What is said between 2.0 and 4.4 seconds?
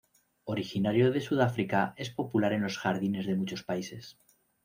popular en los jardines de muchos países.